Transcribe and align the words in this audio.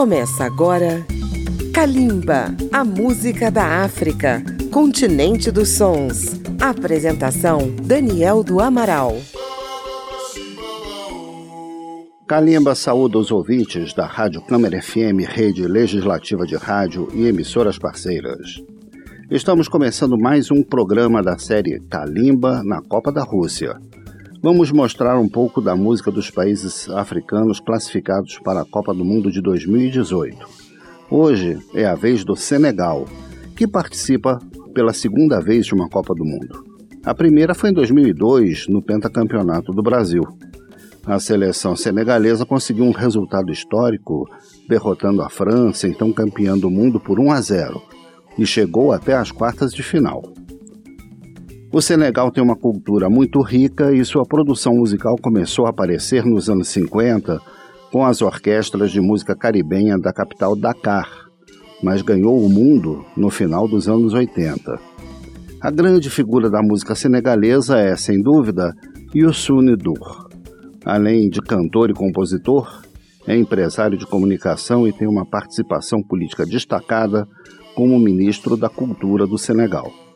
Começa 0.00 0.46
agora 0.46 1.04
Kalimba, 1.74 2.56
a 2.72 2.82
música 2.82 3.50
da 3.50 3.84
África, 3.84 4.42
continente 4.72 5.50
dos 5.50 5.68
sons. 5.76 6.40
Apresentação 6.58 7.70
Daniel 7.82 8.42
do 8.42 8.60
Amaral. 8.60 9.14
Kalimba 12.26 12.74
saúda 12.74 13.18
os 13.18 13.30
ouvintes 13.30 13.92
da 13.92 14.06
Rádio 14.06 14.40
Câmara 14.40 14.80
FM, 14.80 15.20
rede 15.28 15.68
legislativa 15.68 16.46
de 16.46 16.56
rádio 16.56 17.06
e 17.12 17.26
emissoras 17.26 17.78
parceiras. 17.78 18.64
Estamos 19.30 19.68
começando 19.68 20.18
mais 20.18 20.50
um 20.50 20.62
programa 20.62 21.22
da 21.22 21.36
série 21.36 21.78
Kalimba 21.90 22.62
na 22.64 22.80
Copa 22.80 23.12
da 23.12 23.22
Rússia. 23.22 23.78
Vamos 24.42 24.72
mostrar 24.72 25.18
um 25.18 25.28
pouco 25.28 25.60
da 25.60 25.76
música 25.76 26.10
dos 26.10 26.30
países 26.30 26.88
africanos 26.88 27.60
classificados 27.60 28.38
para 28.38 28.62
a 28.62 28.64
Copa 28.64 28.94
do 28.94 29.04
Mundo 29.04 29.30
de 29.30 29.42
2018. 29.42 30.48
Hoje 31.10 31.58
é 31.74 31.84
a 31.84 31.94
vez 31.94 32.24
do 32.24 32.34
Senegal, 32.34 33.04
que 33.54 33.68
participa 33.68 34.38
pela 34.72 34.94
segunda 34.94 35.42
vez 35.42 35.66
de 35.66 35.74
uma 35.74 35.90
Copa 35.90 36.14
do 36.14 36.24
Mundo. 36.24 36.64
A 37.04 37.14
primeira 37.14 37.54
foi 37.54 37.68
em 37.68 37.74
2002, 37.74 38.66
no 38.68 38.80
pentacampeonato 38.80 39.72
do 39.72 39.82
Brasil. 39.82 40.22
A 41.04 41.20
seleção 41.20 41.76
senegalesa 41.76 42.46
conseguiu 42.46 42.86
um 42.86 42.92
resultado 42.92 43.52
histórico, 43.52 44.26
derrotando 44.66 45.20
a 45.20 45.28
França, 45.28 45.86
então 45.86 46.14
campeã 46.14 46.56
do 46.56 46.70
mundo, 46.70 46.98
por 46.98 47.20
1 47.20 47.30
a 47.30 47.40
0, 47.42 47.82
e 48.38 48.46
chegou 48.46 48.90
até 48.90 49.14
as 49.14 49.30
quartas 49.30 49.70
de 49.70 49.82
final. 49.82 50.22
O 51.72 51.80
Senegal 51.80 52.32
tem 52.32 52.42
uma 52.42 52.56
cultura 52.56 53.08
muito 53.08 53.40
rica 53.40 53.92
e 53.92 54.04
sua 54.04 54.24
produção 54.24 54.74
musical 54.74 55.14
começou 55.22 55.66
a 55.66 55.70
aparecer 55.70 56.26
nos 56.26 56.50
anos 56.50 56.66
50 56.66 57.40
com 57.92 58.04
as 58.04 58.20
orquestras 58.20 58.90
de 58.90 59.00
música 59.00 59.36
caribenha 59.36 59.96
da 59.96 60.12
capital 60.12 60.56
Dakar, 60.56 61.08
mas 61.80 62.02
ganhou 62.02 62.44
o 62.44 62.48
mundo 62.48 63.04
no 63.16 63.30
final 63.30 63.68
dos 63.68 63.88
anos 63.88 64.12
80. 64.12 64.80
A 65.60 65.70
grande 65.70 66.10
figura 66.10 66.50
da 66.50 66.60
música 66.60 66.96
senegalesa 66.96 67.78
é, 67.78 67.94
sem 67.94 68.20
dúvida, 68.20 68.74
Youssou 69.14 69.62
N'Dour. 69.62 70.28
Além 70.84 71.28
de 71.28 71.40
cantor 71.40 71.88
e 71.90 71.94
compositor, 71.94 72.82
é 73.28 73.36
empresário 73.36 73.96
de 73.96 74.06
comunicação 74.06 74.88
e 74.88 74.92
tem 74.92 75.06
uma 75.06 75.24
participação 75.24 76.02
política 76.02 76.44
destacada 76.44 77.28
como 77.76 77.96
ministro 78.00 78.56
da 78.56 78.68
Cultura 78.68 79.24
do 79.24 79.38
Senegal. 79.38 80.09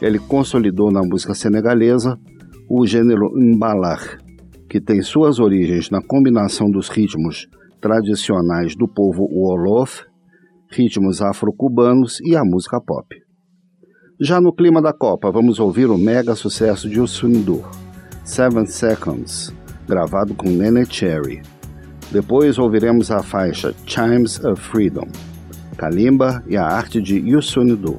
Ele 0.00 0.18
consolidou 0.18 0.90
na 0.90 1.02
música 1.02 1.34
senegalesa 1.34 2.18
o 2.68 2.86
gênero 2.86 3.30
mbalar, 3.34 4.18
que 4.68 4.80
tem 4.80 5.02
suas 5.02 5.38
origens 5.38 5.90
na 5.90 6.00
combinação 6.00 6.70
dos 6.70 6.88
ritmos 6.88 7.48
tradicionais 7.80 8.74
do 8.76 8.86
povo 8.86 9.24
Wolof, 9.24 10.04
ritmos 10.70 11.20
afro-cubanos 11.20 12.20
e 12.20 12.36
a 12.36 12.44
música 12.44 12.80
pop. 12.80 13.06
Já 14.20 14.40
no 14.40 14.52
clima 14.52 14.80
da 14.80 14.92
Copa, 14.92 15.30
vamos 15.30 15.58
ouvir 15.58 15.86
o 15.86 15.98
mega 15.98 16.34
sucesso 16.34 16.88
de 16.88 17.00
Usundur, 17.00 17.68
Seven 18.22 18.66
Seconds, 18.66 19.52
gravado 19.88 20.34
com 20.34 20.48
Nene 20.48 20.84
Cherry. 20.86 21.42
Depois 22.12 22.58
ouviremos 22.58 23.10
a 23.10 23.22
faixa 23.22 23.74
Chimes 23.86 24.38
of 24.44 24.60
Freedom, 24.60 25.08
Kalimba 25.76 26.44
e 26.46 26.56
a 26.56 26.64
arte 26.64 27.00
de 27.00 27.16
Yusundur. 27.16 27.98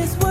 this 0.00 0.16
world, 0.18 0.29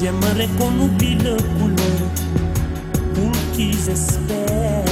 J'aimerais 0.00 0.48
qu'on 0.58 0.72
oublie 0.82 1.16
le 1.16 1.36
couleur 1.58 2.08
pour 3.14 3.32
qu'ils 3.52 3.90
espèrent. 3.90 4.84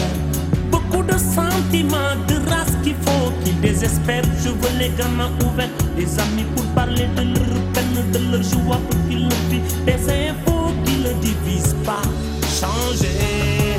Beaucoup 0.70 1.02
de 1.02 1.16
sentiments, 1.16 2.14
de 2.28 2.34
race 2.50 2.76
qu'il 2.82 2.94
faut 3.06 3.32
qu'ils 3.42 3.58
désespèrent. 3.58 4.24
Je 4.44 4.50
veux 4.50 4.78
les 4.78 4.90
gamins 4.98 5.30
ouverts, 5.46 5.70
des 5.96 6.20
amis 6.20 6.44
pour 6.54 6.66
parler 6.74 7.06
de 7.16 7.22
leur 7.22 7.72
peine, 7.72 8.10
de 8.12 8.18
leur 8.30 8.42
joie 8.42 8.78
pour 8.90 9.08
qu'ils 9.08 9.24
le 9.24 9.34
vivent. 9.48 9.84
Des 9.86 9.94
infos 9.94 10.72
qui 10.84 10.96
ne 10.98 11.12
divisent 11.22 11.76
pas. 11.86 12.02
Changer. 12.60 13.78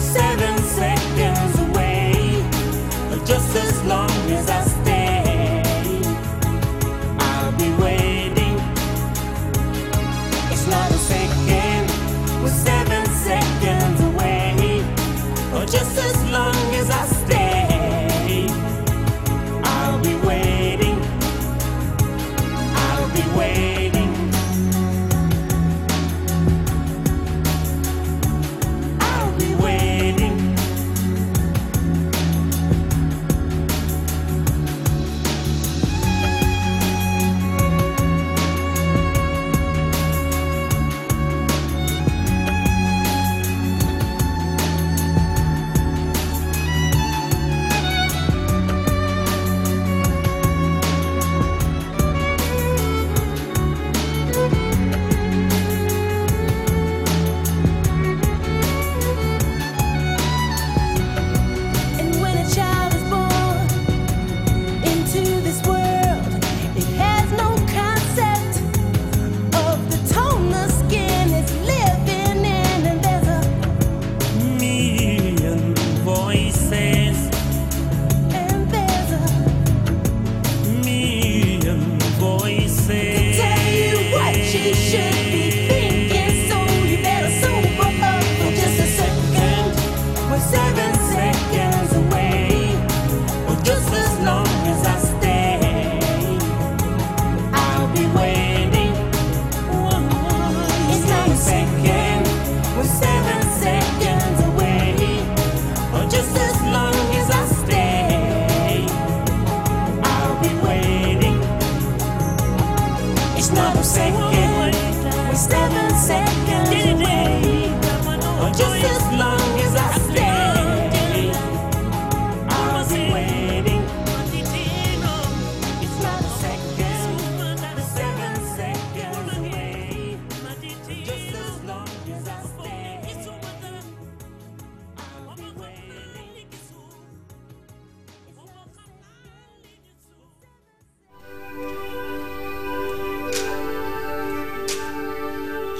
Seven 0.00 0.56
seconds 0.80 1.60
away. 1.60 2.12
Just 3.24 3.54
as 3.54 3.84
long 3.84 4.10
as 4.32 4.50
I 4.50 4.62
stay, 4.64 4.99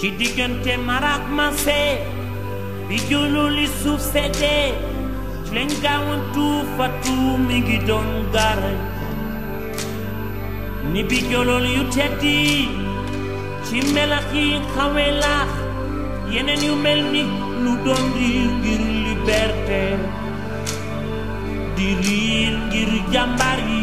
ci 0.01 0.09
diggante 0.17 0.73
maraak 0.89 1.29
marché 1.29 2.01
bi 2.89 2.97
jullu 3.09 3.43
li 3.57 3.67
suuf 3.81 4.01
seddee 4.13 4.73
ci 5.45 5.51
len 5.55 5.69
gawon 5.85 6.21
tu 6.35 6.47
fatu 6.77 7.17
mi 7.47 7.57
ngi 7.61 7.79
don 7.89 8.09
gar 8.35 8.61
ni 10.93 11.03
bi 11.09 11.19
jolol 11.31 11.67
yu 11.77 11.83
teddi 11.95 12.41
ci 13.67 13.77
melaxi 13.95 14.45
xawé 14.73 15.07
xawe 15.21 15.37
yenen 16.33 16.61
yu 16.69 16.75
melni 16.85 17.23
lu 17.63 17.73
don 17.85 18.05
riir 18.17 18.49
ngir 18.63 18.83
liberté 19.05 19.83
di 21.77 21.89
riir 22.05 22.55
ngir 22.69 22.91
jambar 23.13 23.59
yi 23.71 23.83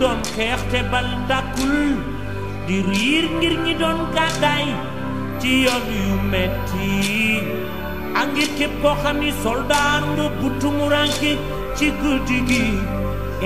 doon 0.00 0.18
xeexte 0.34 0.80
bal 0.92 1.08
dàkkul 1.28 1.80
di 2.66 2.76
riir 2.90 3.24
ngir 3.38 3.54
ñi 3.64 3.72
don 3.82 3.98
gaday 4.16 4.66
ci 5.40 5.50
yoon 5.64 5.84
yu 6.02 6.14
metti 6.32 6.90
a 8.20 8.22
ngi 8.30 8.44
képp 8.58 8.72
koo 8.82 8.94
xam 9.02 9.16
ni 9.22 9.30
soldaar 9.42 10.00
nga 10.14 10.26
bu 10.38 10.46
tumuranke 10.60 11.32
ci 11.76 11.86
guddi 12.00 12.38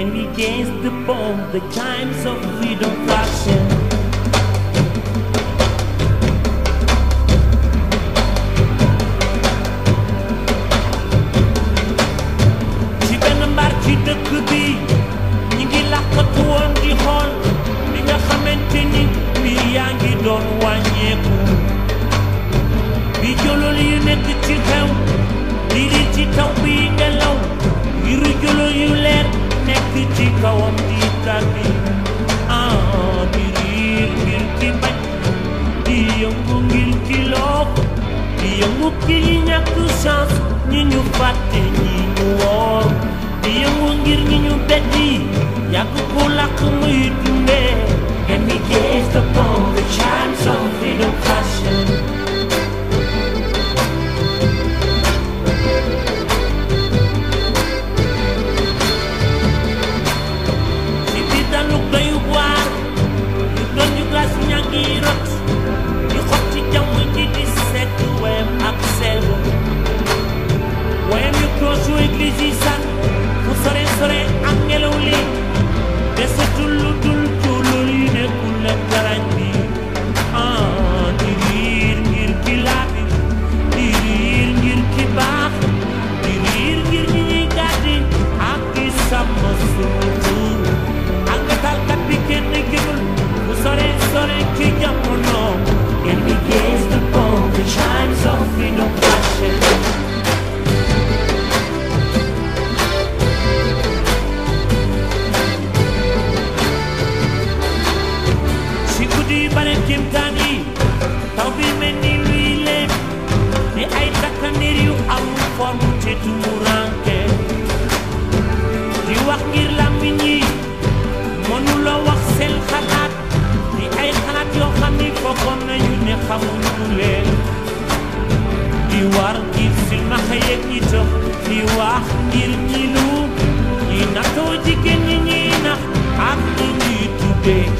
and 0.00 0.12
against 0.27 0.75
the 0.85 0.91
bomb 1.06 1.39
the 1.53 1.61
times 1.81 2.21
of 2.31 2.37
freedom 2.56 2.93
fraction. 3.06 3.62
beddi 44.73 45.09
yàgg 45.75 45.95
ku 46.13 46.23
làkk 46.37 46.61
muy 46.81 46.99
dundee 47.25 47.71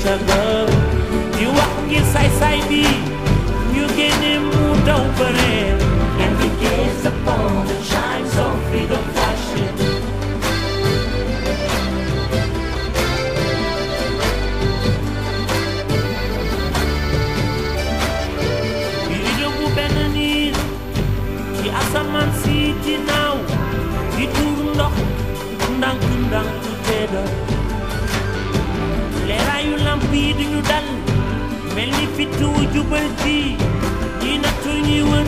You 0.04 0.09
E 1.40 1.47
o 1.47 1.50
ar 1.50 1.88
que 1.88 1.94
you 1.94 2.28
sai 2.40 2.61
de 2.62 2.82
E 2.82 3.85
o 3.85 3.87
que 3.94 4.11
nem 4.18 4.40
muda 4.40 4.97
o 4.97 5.12
verão 5.12 5.92
the 6.38 6.49
gaze 6.61 7.06
upon 7.06 7.66
the 7.66 7.82
child 7.85 8.01
bi 30.12 30.23
duñu 30.38 30.61
dal. 30.71 30.87
Mel 31.75 31.90
ni 31.99 32.04
fitu 32.16 32.49
jubal 32.75 33.07
ci 33.23 33.37
ñi 34.23 34.33
nattu 34.42 34.73
ñi 34.87 34.99
wër 35.11 35.26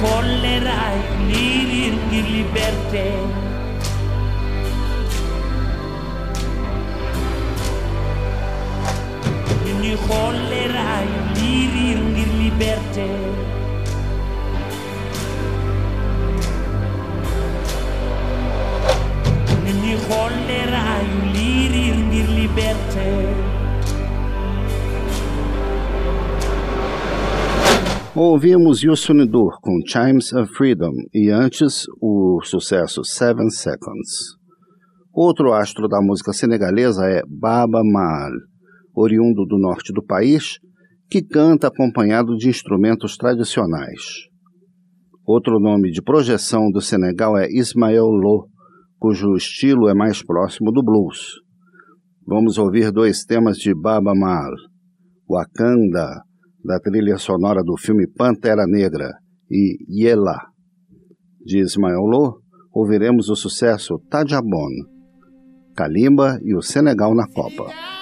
tollerai 0.00 0.98
l'irghi 1.28 2.20
liberté. 2.36 3.06
Mi 9.80 9.96
hollerai 10.08 11.06
l'irghi 11.34 12.24
liberté. 12.38 13.08
Mi 19.82 19.94
hollerai 20.08 21.06
l'irghi 21.32 22.26
liberté. 22.40 23.49
Ouvimos 28.16 28.82
Youssou 28.82 29.14
N'Dour 29.14 29.60
com 29.62 29.78
Chimes 29.86 30.32
of 30.32 30.52
Freedom 30.54 30.90
e 31.14 31.30
antes 31.30 31.84
o 32.02 32.40
sucesso 32.42 33.04
Seven 33.04 33.48
Seconds. 33.50 34.34
Outro 35.14 35.52
astro 35.52 35.86
da 35.86 36.02
música 36.02 36.32
senegalesa 36.32 37.06
é 37.06 37.22
Baba 37.28 37.82
Maal, 37.84 38.32
oriundo 38.96 39.46
do 39.46 39.56
norte 39.60 39.92
do 39.92 40.04
país, 40.04 40.58
que 41.08 41.22
canta 41.22 41.68
acompanhado 41.68 42.36
de 42.36 42.48
instrumentos 42.48 43.16
tradicionais. 43.16 44.02
Outro 45.24 45.60
nome 45.60 45.92
de 45.92 46.02
projeção 46.02 46.68
do 46.68 46.80
Senegal 46.80 47.38
é 47.38 47.46
Ismael 47.48 48.06
Lo, 48.06 48.48
cujo 48.98 49.36
estilo 49.36 49.88
é 49.88 49.94
mais 49.94 50.20
próximo 50.20 50.72
do 50.72 50.82
blues. 50.82 51.34
Vamos 52.26 52.58
ouvir 52.58 52.90
dois 52.90 53.22
temas 53.22 53.56
de 53.56 53.72
Baba 53.72 54.16
Maal, 54.16 54.50
Wakanda, 55.28 56.24
da 56.64 56.78
trilha 56.78 57.16
sonora 57.16 57.62
do 57.62 57.76
filme 57.76 58.06
Pantera 58.06 58.66
Negra, 58.66 59.10
e 59.50 59.78
Yela. 59.88 60.38
De 61.44 61.58
Ismael 61.58 62.04
Lo, 62.04 62.40
ouviremos 62.72 63.28
o 63.28 63.34
sucesso 63.34 63.98
Tajabon, 64.10 64.70
Kalimba 65.74 66.38
e 66.42 66.54
o 66.54 66.62
Senegal 66.62 67.14
na 67.14 67.26
Copa. 67.26 67.99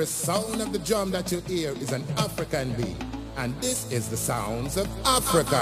Every 0.00 0.08
sound 0.08 0.62
of 0.62 0.72
the 0.72 0.78
drum 0.78 1.10
that 1.10 1.30
you 1.30 1.40
hear 1.40 1.72
is 1.72 1.92
an 1.92 2.02
African 2.16 2.72
beat. 2.72 2.96
And 3.36 3.54
this 3.60 3.92
is 3.92 4.08
the 4.08 4.16
sounds 4.16 4.78
of 4.78 4.88
Africa. 5.04 5.60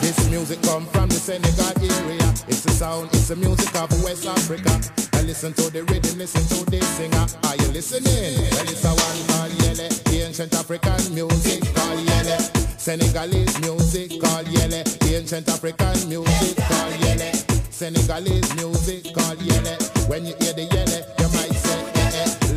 This 0.00 0.28
music 0.28 0.60
come 0.62 0.84
from 0.86 1.08
the 1.08 1.14
Senegal 1.14 1.70
area. 1.78 2.28
It's 2.48 2.64
the 2.64 2.72
sound, 2.72 3.10
it's 3.12 3.28
the 3.28 3.36
music 3.36 3.72
of 3.76 3.88
West 4.02 4.26
Africa. 4.26 4.74
And 5.16 5.28
listen 5.28 5.52
to 5.52 5.70
the 5.70 5.84
rhythm, 5.84 6.18
listen 6.18 6.42
to 6.58 6.68
the 6.68 6.80
singer. 6.98 7.26
Are 7.46 7.54
you 7.62 7.68
listening? 7.70 8.42
Well, 8.50 8.66
it's 8.66 8.84
a 8.84 8.90
one 8.90 9.20
called 9.30 9.52
Yele, 9.62 10.26
ancient 10.26 10.52
African 10.52 11.14
music 11.14 11.62
called 11.76 12.00
Yele. 12.10 12.80
Senegalese 12.80 13.60
music 13.60 14.20
called 14.20 14.46
Yele, 14.46 14.82
ancient 15.14 15.48
African 15.48 16.08
music 16.08 16.56
called 16.66 16.94
Yele. 17.06 17.30
Senegalese 17.70 18.52
music 18.56 19.14
called 19.14 19.38
Yele. 19.46 20.08
When 20.08 20.26
you 20.26 20.34
hear 20.40 20.54
the 20.54 20.66
Yele, 20.66 21.17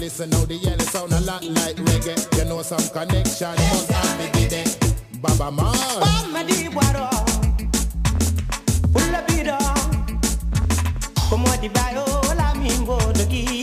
Listen 0.01 0.31
how 0.31 0.45
the 0.45 0.57
Yele 0.57 0.81
sound 0.81 1.11
a 1.13 1.19
lot 1.21 1.43
like 1.43 1.75
reggae. 1.75 2.17
You 2.35 2.45
know 2.45 2.63
some 2.63 2.81
connection 2.89 3.49
must 3.49 3.91
have 3.91 4.33
be 4.33 4.45
there. 4.45 4.65
Baba 5.21 5.51
Maal. 5.51 5.99
Baba 5.99 6.43
di 6.43 6.67
guaro. 6.69 7.07
Pulla 8.91 9.21
bido. 9.27 9.59
Como 11.29 11.55
di 11.61 11.69
bayo 11.69 12.03
la 12.35 12.51
mingo 12.55 12.97
de 13.13 13.25
guiele. 13.27 13.60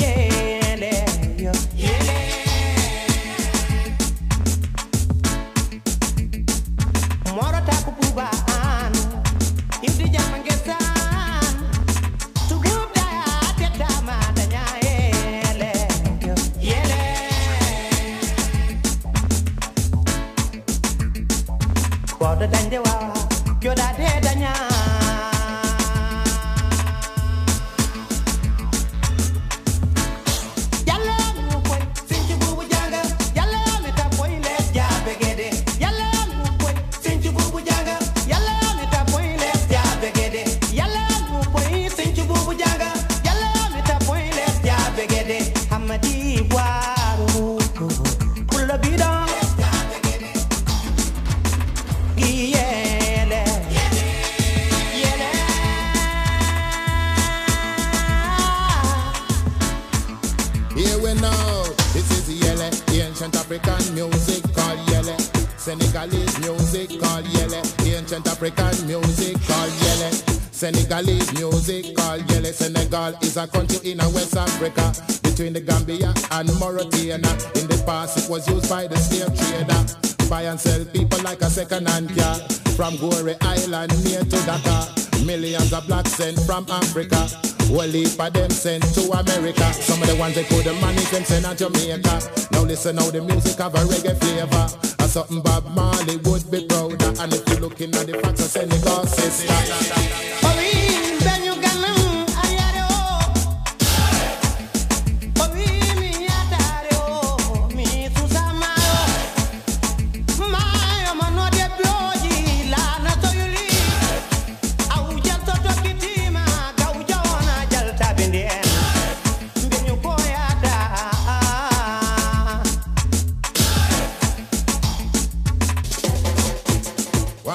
Senegal 73.08 73.26
is 73.28 73.36
a 73.38 73.46
country 73.46 73.90
in 73.92 73.98
West 74.12 74.36
Africa 74.36 74.92
between 75.22 75.52
the 75.54 75.60
Gambia 75.60 76.12
and 76.32 76.48
Mauritania. 76.58 77.16
In 77.16 77.66
the 77.68 77.82
past, 77.86 78.18
it 78.18 78.30
was 78.30 78.46
used 78.48 78.68
by 78.68 78.86
the 78.86 78.96
slave 78.96 79.32
trader. 79.32 80.28
buy 80.28 80.42
and 80.42 80.60
sell 80.60 80.84
people 80.86 81.18
like 81.22 81.40
a 81.40 81.48
second-hand 81.48 82.14
car. 82.16 82.36
From 82.76 82.94
Goree 82.98 83.36
Island 83.42 83.92
near 84.04 84.20
to 84.20 84.38
Dakar, 84.44 84.88
millions 85.24 85.72
of 85.72 85.86
blacks 85.86 86.12
sent 86.12 86.38
from 86.40 86.66
Africa. 86.68 87.28
Well, 87.70 87.88
heap 87.88 88.20
of 88.20 88.32
them 88.32 88.50
sent 88.50 88.84
to 88.94 89.00
America. 89.10 89.72
Some 89.72 90.02
of 90.02 90.08
the 90.08 90.16
ones 90.16 90.34
they 90.34 90.44
the 90.44 90.74
money 90.74 91.02
them 91.08 91.24
sent 91.24 91.46
to 91.46 91.54
Jamaica. 91.56 92.48
Now 92.52 92.62
listen 92.64 92.96
how 92.98 93.10
the 93.10 93.22
music 93.22 93.58
have 93.58 93.74
a 93.74 93.78
reggae 93.88 94.16
flavor. 94.20 94.68
And 95.00 95.10
something 95.10 95.40
Bob 95.40 95.64
Marley 95.74 96.16
would 96.28 96.50
be 96.50 96.66
proud 96.66 97.02
of. 97.02 97.18
And 97.20 97.32
if 97.32 97.48
you're 97.48 97.60
looking 97.60 97.94
at 97.94 98.06
the 98.06 98.18
facts 98.20 98.44
of 98.44 98.50
Senegal 98.50 99.06
sister. 99.06 100.77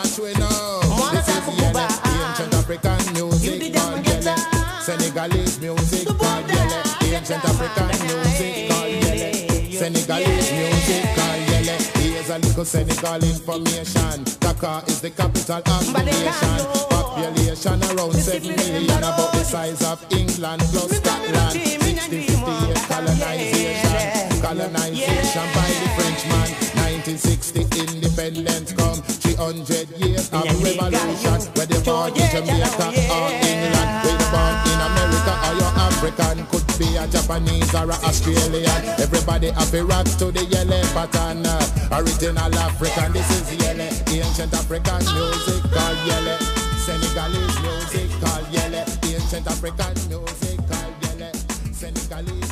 Watch 0.03 0.19
we 0.19 0.33
now. 0.33 0.81
This 1.13 1.27
is 1.29 1.47
yele, 1.63 1.87
ancient 2.11 2.53
African 2.55 2.99
music 3.13 3.73
called 3.73 4.03
yele. 4.03 4.35
Senegalese 4.81 5.61
music 5.61 6.07
called 6.07 6.45
yele, 6.45 6.79
ancient 7.15 7.45
African 7.45 7.87
music 8.03 8.69
called 8.69 8.91
yele. 8.99 9.71
Senegalese 9.71 10.51
music 10.51 11.03
called 11.15 11.43
yele. 11.47 11.75
Here's 12.03 12.29
a 12.29 12.37
little 12.37 12.65
Senegal 12.65 13.23
information. 13.23 14.23
Dakar 14.41 14.83
is 14.87 14.99
the 14.99 15.09
capital 15.09 15.63
of 15.63 15.93
the 15.93 16.03
nation. 16.03 16.59
Population 16.89 17.79
around 17.95 18.13
7 18.13 18.55
million, 18.57 18.97
about 18.97 19.31
the 19.31 19.43
size 19.45 19.81
of 19.83 20.05
England 20.11 20.61
plus 20.67 20.97
Scotland. 20.97 21.55
1658 21.55 22.75
colonization, 22.91 24.41
colonization 24.41 25.47
by 25.55 25.71
the 25.79 25.87
Frenchman. 25.95 26.49
1960 26.83 27.61
independence 27.79 28.73
come 28.73 29.22
300 29.35 29.89
years 29.97 30.29
of 30.29 30.45
revolution 30.61 31.41
where 31.57 31.65
they 31.65 31.81
born 31.81 32.13
in 32.13 32.27
Jamaica 32.29 32.85
or 32.85 33.29
England. 33.41 33.89
Where 34.05 34.13
they 34.13 34.29
born 34.29 34.53
in 34.69 34.77
America 34.77 35.33
or 35.33 35.53
you're 35.57 35.73
African. 35.73 36.45
Could 36.53 36.67
be 36.77 36.95
a 36.97 37.07
Japanese 37.07 37.73
or 37.73 37.89
a 37.89 37.97
Australian. 38.05 38.69
Everybody 39.01 39.49
have 39.49 39.73
a 39.73 39.83
rock 39.83 40.05
to 40.21 40.29
the 40.29 40.45
Yele 40.45 40.85
pattern 40.93 41.41
original 41.89 42.53
African 42.61 43.13
this 43.13 43.29
is 43.33 43.57
Yele. 43.57 43.89
Ancient 44.13 44.53
African 44.53 45.01
music 45.01 45.63
called 45.73 45.97
Yele. 46.05 46.37
Senegalese 46.85 47.57
music 47.65 48.09
called 48.21 48.45
Yele. 48.53 48.85
Ancient 49.09 49.47
African 49.47 49.93
music 50.13 50.57
called 50.69 50.93
Yele. 51.01 51.33
Senegalese 51.73 52.42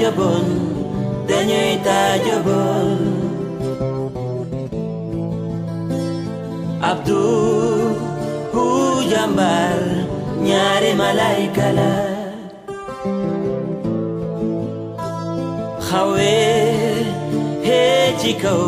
taajabon 0.00 0.44
dañuy 1.28 1.72
taajabon 1.84 2.98
abdu 6.90 7.20
hu 8.52 8.64
jàmbar 9.12 9.78
ñaari 10.46 10.90
malayka 11.00 11.66
la. 11.78 11.92
Xawe 15.88 16.32
hee 17.66 18.06
ci 18.20 18.30
kaw 18.42 18.64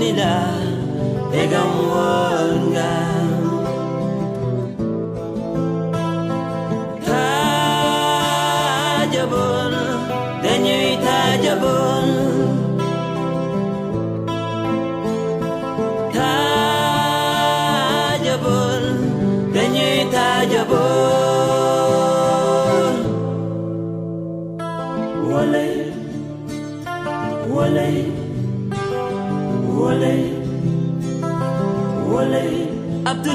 moo 0.04 0.10
ni 0.12 0.16
la 0.20 0.34
degam 1.32 1.70
woon 1.90 2.50
nga 2.72 2.90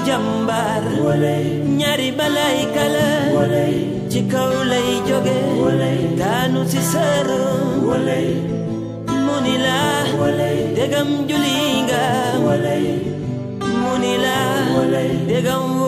jambar 0.08 0.84
walay 1.06 1.46
ñaari 1.80 2.10
balay 2.20 2.60
kala. 2.76 3.08
Ci 4.12 4.20
kaw 4.32 4.52
lay 4.72 4.90
walay 5.64 6.00
daanu 6.20 6.62
si 6.72 6.82
sër 6.92 7.28
walay 7.90 8.30
mu 9.26 9.36
ni 9.46 9.56
la 9.66 9.78
degam 10.76 11.10
juli 11.30 11.58
nga 11.86 12.04
mu 13.82 13.92
ni 14.02 14.14
la 14.26 14.38
walay 14.76 15.12
Dega 15.30 15.56
um 15.62 15.80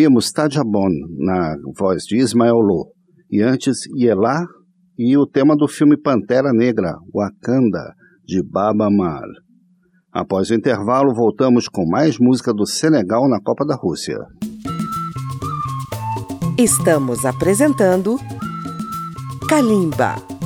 Ouvimos 0.00 0.32
Tadjabon 0.32 0.88
na 1.18 1.56
voz 1.78 2.04
de 2.04 2.16
Ismael 2.16 2.56
Lô 2.56 2.90
e 3.30 3.42
antes 3.42 3.80
Yelá 3.94 4.46
e 4.96 5.14
o 5.14 5.26
tema 5.26 5.54
do 5.54 5.68
filme 5.68 5.94
Pantera 5.94 6.54
Negra, 6.54 6.94
Wakanda, 7.14 7.92
de 8.24 8.42
Baba 8.42 8.88
Mal. 8.88 9.28
Após 10.10 10.48
o 10.48 10.54
intervalo, 10.54 11.14
voltamos 11.14 11.68
com 11.68 11.86
mais 11.86 12.18
música 12.18 12.50
do 12.50 12.66
Senegal 12.66 13.28
na 13.28 13.42
Copa 13.42 13.66
da 13.66 13.76
Rússia. 13.76 14.16
Estamos 16.56 17.26
apresentando 17.26 18.16
Kalimba. 19.50 20.39